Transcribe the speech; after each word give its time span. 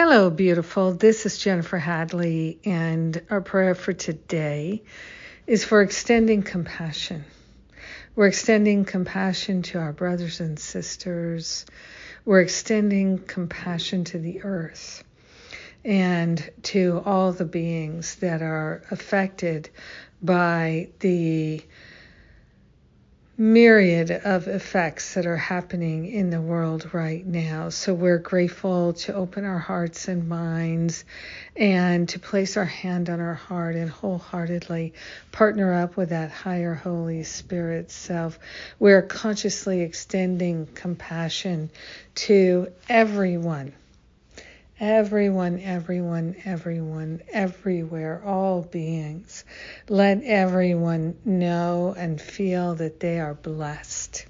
Hello, 0.00 0.30
beautiful. 0.30 0.92
This 0.92 1.26
is 1.26 1.38
Jennifer 1.38 1.76
Hadley, 1.76 2.60
and 2.64 3.20
our 3.30 3.40
prayer 3.40 3.74
for 3.74 3.92
today 3.92 4.84
is 5.44 5.64
for 5.64 5.82
extending 5.82 6.44
compassion. 6.44 7.24
We're 8.14 8.28
extending 8.28 8.84
compassion 8.84 9.62
to 9.62 9.80
our 9.80 9.92
brothers 9.92 10.38
and 10.38 10.56
sisters. 10.56 11.66
We're 12.24 12.42
extending 12.42 13.18
compassion 13.18 14.04
to 14.04 14.20
the 14.20 14.42
earth 14.44 15.02
and 15.84 16.48
to 16.62 17.02
all 17.04 17.32
the 17.32 17.44
beings 17.44 18.14
that 18.20 18.40
are 18.40 18.84
affected 18.92 19.68
by 20.22 20.90
the 21.00 21.60
myriad 23.40 24.10
of 24.10 24.48
effects 24.48 25.14
that 25.14 25.24
are 25.24 25.36
happening 25.36 26.06
in 26.06 26.28
the 26.28 26.40
world 26.40 26.92
right 26.92 27.24
now. 27.24 27.68
So 27.68 27.94
we're 27.94 28.18
grateful 28.18 28.94
to 28.94 29.14
open 29.14 29.44
our 29.44 29.60
hearts 29.60 30.08
and 30.08 30.28
minds 30.28 31.04
and 31.54 32.08
to 32.08 32.18
place 32.18 32.56
our 32.56 32.64
hand 32.64 33.08
on 33.08 33.20
our 33.20 33.34
heart 33.34 33.76
and 33.76 33.88
wholeheartedly 33.88 34.92
partner 35.30 35.72
up 35.72 35.96
with 35.96 36.08
that 36.08 36.32
higher 36.32 36.74
Holy 36.74 37.22
Spirit 37.22 37.92
self. 37.92 38.40
We're 38.80 39.02
consciously 39.02 39.82
extending 39.82 40.66
compassion 40.74 41.70
to 42.16 42.72
everyone 42.88 43.72
Everyone, 44.80 45.58
everyone, 45.58 46.36
everyone, 46.44 47.20
everywhere, 47.32 48.22
all 48.24 48.62
beings. 48.62 49.44
Let 49.88 50.22
everyone 50.22 51.16
know 51.24 51.96
and 51.98 52.20
feel 52.20 52.76
that 52.76 53.00
they 53.00 53.18
are 53.18 53.34
blessed. 53.34 54.26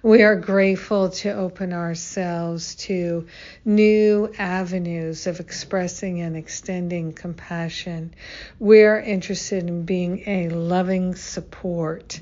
We 0.00 0.22
are 0.22 0.36
grateful 0.36 1.08
to 1.08 1.32
open 1.32 1.72
ourselves 1.72 2.76
to 2.86 3.26
new 3.64 4.32
avenues 4.38 5.26
of 5.26 5.40
expressing 5.40 6.20
and 6.20 6.36
extending 6.36 7.12
compassion. 7.12 8.14
We're 8.60 9.00
interested 9.00 9.64
in 9.66 9.86
being 9.86 10.22
a 10.24 10.50
loving 10.50 11.16
support 11.16 12.20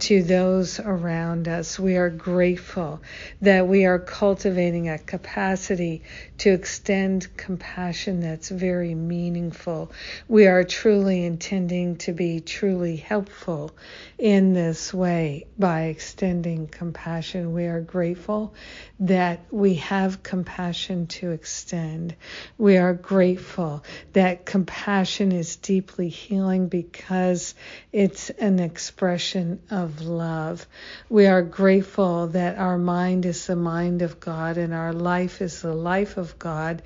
to 0.00 0.22
those 0.22 0.78
around 0.80 1.48
us. 1.48 1.78
We 1.78 1.96
are 1.96 2.10
grateful 2.10 3.02
that 3.40 3.66
we 3.66 3.84
are 3.84 3.98
cultivating 3.98 4.88
a 4.88 4.98
capacity 4.98 6.02
to 6.38 6.50
extend 6.50 7.36
compassion 7.36 8.20
that's 8.20 8.48
very 8.48 8.94
meaningful. 8.94 9.92
We 10.28 10.46
are 10.46 10.64
truly 10.64 11.24
intending 11.24 11.96
to 11.98 12.12
be 12.12 12.40
truly 12.40 12.96
helpful 12.96 13.72
in 14.18 14.52
this 14.52 14.94
way 14.94 15.46
by 15.58 15.86
extending 15.86 16.68
compassion. 16.68 17.52
We 17.52 17.66
are 17.66 17.80
grateful 17.80 18.54
that 19.00 19.40
we 19.50 19.74
have 19.74 20.22
compassion 20.22 21.08
to 21.08 21.32
extend. 21.32 22.14
We 22.56 22.76
are 22.76 22.94
grateful 22.94 23.82
that 24.12 24.46
compassion 24.46 25.32
is 25.32 25.56
deeply 25.56 26.08
healing 26.08 26.68
because 26.68 27.56
it's 27.92 28.30
an 28.30 28.60
expression 28.60 29.60
of 29.70 29.81
love. 30.02 30.66
We 31.08 31.26
are 31.26 31.42
grateful 31.42 32.28
that 32.28 32.58
our 32.58 32.78
mind 32.78 33.26
is 33.26 33.46
the 33.46 33.56
mind 33.56 34.02
of 34.02 34.20
God 34.20 34.58
and 34.58 34.72
our 34.72 34.92
life 34.92 35.40
is 35.40 35.62
the 35.62 35.74
life 35.74 36.16
of 36.16 36.38
God. 36.38 36.82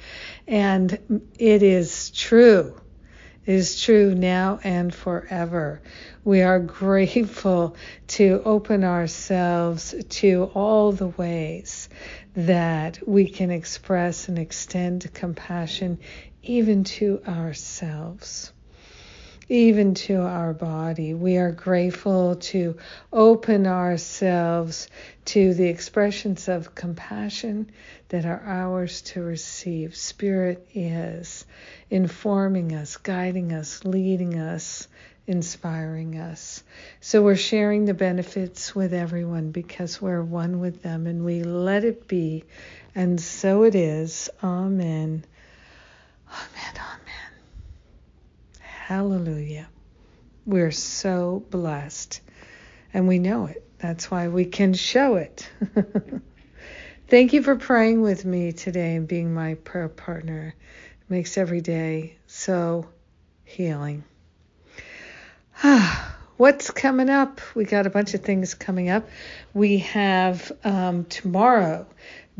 And 0.46 1.22
it 1.38 1.62
is 1.62 2.10
true 2.10 2.80
is 3.46 3.80
true 3.80 4.12
now 4.14 4.58
and 4.64 4.92
forever. 4.92 5.80
We 6.24 6.42
are 6.42 6.58
grateful 6.58 7.76
to 8.08 8.42
open 8.44 8.82
ourselves 8.82 9.94
to 10.08 10.50
all 10.52 10.90
the 10.90 11.06
ways 11.06 11.88
that 12.34 12.98
we 13.06 13.28
can 13.28 13.52
express 13.52 14.28
and 14.28 14.38
extend 14.38 15.12
compassion 15.14 16.00
even 16.42 16.84
to 16.84 17.22
ourselves 17.26 18.52
even 19.48 19.94
to 19.94 20.20
our 20.22 20.52
body. 20.52 21.14
We 21.14 21.36
are 21.36 21.52
grateful 21.52 22.36
to 22.36 22.76
open 23.12 23.66
ourselves 23.66 24.88
to 25.26 25.54
the 25.54 25.68
expressions 25.68 26.48
of 26.48 26.74
compassion 26.74 27.70
that 28.08 28.24
are 28.24 28.42
ours 28.44 29.02
to 29.02 29.22
receive. 29.22 29.96
Spirit 29.96 30.66
is 30.74 31.44
informing 31.90 32.74
us, 32.74 32.96
guiding 32.96 33.52
us, 33.52 33.84
leading 33.84 34.38
us, 34.38 34.88
inspiring 35.26 36.18
us. 36.18 36.62
So 37.00 37.22
we're 37.22 37.36
sharing 37.36 37.84
the 37.84 37.94
benefits 37.94 38.74
with 38.74 38.94
everyone 38.94 39.50
because 39.50 40.00
we're 40.00 40.22
one 40.22 40.60
with 40.60 40.82
them 40.82 41.06
and 41.06 41.24
we 41.24 41.42
let 41.42 41.84
it 41.84 42.08
be. 42.08 42.44
And 42.94 43.20
so 43.20 43.64
it 43.64 43.74
is. 43.74 44.30
Amen. 44.42 45.24
Amen. 46.28 46.95
Hallelujah. 48.86 49.68
We're 50.44 50.70
so 50.70 51.44
blessed. 51.50 52.20
And 52.94 53.08
we 53.08 53.18
know 53.18 53.46
it. 53.46 53.68
That's 53.78 54.12
why 54.12 54.28
we 54.28 54.44
can 54.44 54.74
show 54.74 55.16
it. 55.16 55.50
Thank 57.08 57.32
you 57.32 57.42
for 57.42 57.56
praying 57.56 58.02
with 58.02 58.24
me 58.24 58.52
today 58.52 58.94
and 58.94 59.08
being 59.08 59.34
my 59.34 59.54
prayer 59.54 59.88
partner. 59.88 60.54
It 61.00 61.10
makes 61.10 61.36
every 61.36 61.62
day 61.62 62.18
so 62.28 62.86
healing. 63.42 64.04
Ah. 65.64 66.15
What's 66.36 66.70
coming 66.70 67.08
up? 67.08 67.40
We 67.54 67.64
got 67.64 67.86
a 67.86 67.90
bunch 67.90 68.12
of 68.12 68.22
things 68.22 68.52
coming 68.52 68.90
up. 68.90 69.08
We 69.54 69.78
have 69.78 70.52
um, 70.64 71.06
tomorrow 71.06 71.86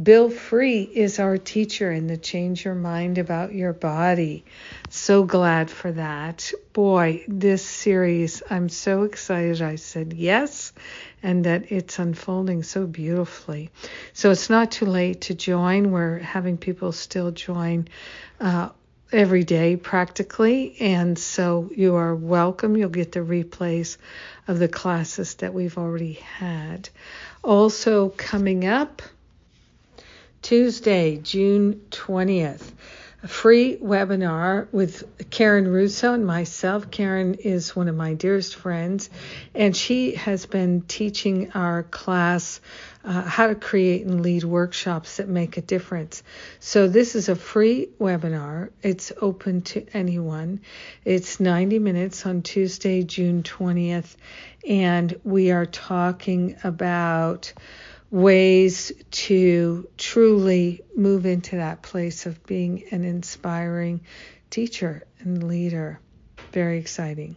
Bill 0.00 0.28
Free 0.28 0.82
is 0.82 1.18
our 1.18 1.38
teacher 1.38 1.90
in 1.90 2.06
the 2.06 2.18
Change 2.18 2.66
Your 2.66 2.74
Mind 2.74 3.16
About 3.16 3.54
Your 3.54 3.72
Body. 3.72 4.44
So 4.90 5.24
glad 5.24 5.70
for 5.70 5.90
that. 5.92 6.52
Boy, 6.74 7.24
this 7.26 7.64
series, 7.64 8.42
I'm 8.50 8.68
so 8.68 9.04
excited 9.04 9.62
I 9.62 9.76
said 9.76 10.12
yes 10.12 10.74
and 11.22 11.46
that 11.46 11.72
it's 11.72 11.98
unfolding 11.98 12.62
so 12.62 12.86
beautifully. 12.86 13.70
So 14.12 14.30
it's 14.30 14.50
not 14.50 14.72
too 14.72 14.84
late 14.84 15.22
to 15.22 15.34
join. 15.34 15.90
We're 15.90 16.18
having 16.18 16.58
people 16.58 16.92
still 16.92 17.30
join. 17.30 17.88
Uh, 18.38 18.68
every 19.12 19.44
day 19.44 19.76
practically 19.76 20.76
and 20.80 21.18
so 21.18 21.70
you 21.74 21.94
are 21.94 22.14
welcome. 22.14 22.76
You'll 22.76 22.88
get 22.88 23.12
the 23.12 23.20
replays 23.20 23.96
of 24.48 24.58
the 24.58 24.68
classes 24.68 25.34
that 25.36 25.54
we've 25.54 25.78
already 25.78 26.14
had. 26.14 26.88
Also 27.42 28.08
coming 28.10 28.66
up 28.66 29.02
Tuesday, 30.42 31.16
June 31.16 31.80
20th, 31.90 32.70
a 33.22 33.28
free 33.28 33.77
webinar 33.78 34.69
with 34.72 35.31
Karen 35.31 35.69
Russo 35.69 36.12
and 36.12 36.27
myself. 36.27 36.91
Karen 36.91 37.34
is 37.34 37.75
one 37.75 37.88
of 37.88 37.97
my 37.97 38.15
dearest 38.15 38.56
friends, 38.56 39.09
and 39.54 39.75
she 39.75 40.15
has 40.16 40.44
been 40.44 40.82
teaching 40.82 41.50
our 41.53 41.82
class 41.82 42.60
uh, 43.04 43.22
how 43.22 43.47
to 43.47 43.54
create 43.54 44.04
and 44.04 44.21
lead 44.21 44.44
workshops 44.44 45.16
that 45.16 45.28
make 45.28 45.56
a 45.56 45.62
difference. 45.62 46.22
So, 46.60 46.88
this 46.88 47.15
is 47.15 47.28
a 47.28 47.37
free 47.37 47.88
webinar. 47.99 48.71
It's 48.82 49.12
open 49.21 49.62
to 49.62 49.87
anyone. 49.94 50.60
It's 51.04 51.41
90 51.41 51.78
minutes 51.78 52.27
on 52.27 52.43
Tuesday, 52.43 53.03
June 53.03 53.43
20th, 53.43 54.16
and 54.69 55.19
we 55.25 55.53
are 55.53 55.66
talking 55.66 56.56
about 56.65 57.53
ways 58.10 58.92
to 59.10 59.88
truly 59.96 60.82
move 60.94 61.24
into 61.26 61.56
that 61.56 61.82
place 61.82 62.26
of 62.26 62.44
being 62.46 62.84
an 62.90 63.04
inspiring 63.04 64.00
teacher 64.50 65.04
and 65.18 65.48
leader. 65.48 65.98
Very 66.52 66.78
exciting. 66.78 67.34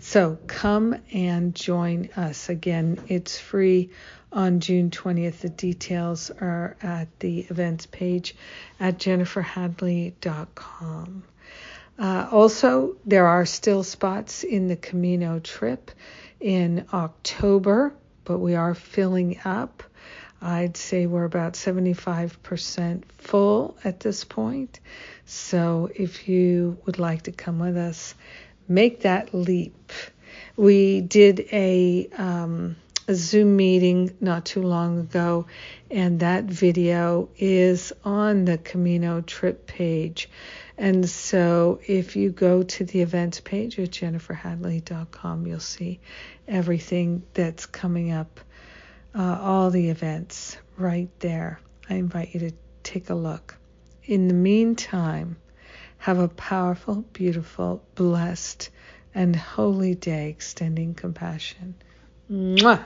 So 0.00 0.38
come 0.46 0.96
and 1.12 1.54
join 1.54 2.08
us. 2.16 2.48
Again, 2.48 2.98
it's 3.08 3.38
free 3.38 3.90
on 4.32 4.60
June 4.60 4.88
20th. 4.90 5.40
The 5.40 5.48
details 5.48 6.30
are 6.30 6.76
at 6.82 7.08
the 7.20 7.40
events 7.40 7.86
page 7.86 8.34
at 8.78 8.98
jenniferhadley.com. 8.98 11.22
Uh, 11.98 12.28
also, 12.30 12.96
there 13.04 13.26
are 13.26 13.44
still 13.44 13.82
spots 13.82 14.44
in 14.44 14.68
the 14.68 14.76
Camino 14.76 15.40
trip 15.40 15.90
in 16.38 16.86
October, 16.92 17.92
but 18.28 18.38
we 18.38 18.54
are 18.54 18.74
filling 18.74 19.40
up. 19.46 19.82
I'd 20.42 20.76
say 20.76 21.06
we're 21.06 21.24
about 21.24 21.54
75% 21.54 23.04
full 23.16 23.76
at 23.82 24.00
this 24.00 24.22
point. 24.22 24.78
So 25.24 25.90
if 25.94 26.28
you 26.28 26.76
would 26.84 26.98
like 26.98 27.22
to 27.22 27.32
come 27.32 27.58
with 27.58 27.76
us, 27.78 28.14
make 28.68 29.00
that 29.00 29.32
leap. 29.32 29.92
We 30.56 31.00
did 31.00 31.48
a, 31.50 32.06
um, 32.18 32.76
a 33.08 33.14
Zoom 33.14 33.56
meeting 33.56 34.14
not 34.20 34.44
too 34.44 34.62
long 34.62 35.00
ago, 35.00 35.46
and 35.90 36.20
that 36.20 36.44
video 36.44 37.30
is 37.38 37.94
on 38.04 38.44
the 38.44 38.58
Camino 38.58 39.22
trip 39.22 39.66
page. 39.66 40.28
And 40.78 41.08
so 41.08 41.80
if 41.86 42.14
you 42.14 42.30
go 42.30 42.62
to 42.62 42.84
the 42.84 43.02
events 43.02 43.40
page 43.40 43.78
at 43.78 43.90
jenniferhadley.com, 43.90 45.46
you'll 45.46 45.60
see 45.60 46.00
everything 46.46 47.24
that's 47.34 47.66
coming 47.66 48.12
up 48.12 48.40
uh, 49.14 49.38
all 49.40 49.70
the 49.70 49.90
events 49.90 50.56
right 50.76 51.10
there. 51.18 51.60
I 51.90 51.94
invite 51.94 52.32
you 52.32 52.40
to 52.40 52.52
take 52.84 53.10
a 53.10 53.14
look 53.14 53.58
in 54.08 54.26
the 54.26 54.34
meantime, 54.34 55.36
have 55.98 56.18
a 56.18 56.28
powerful, 56.28 57.04
beautiful, 57.12 57.84
blessed, 57.94 58.70
and 59.14 59.36
holy 59.36 59.94
day 59.94 60.30
extending 60.30 60.94
compassion. 60.94 61.74
Mwah! 62.30 62.84